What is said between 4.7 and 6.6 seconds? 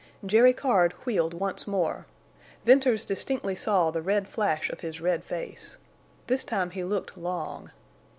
of his red face. This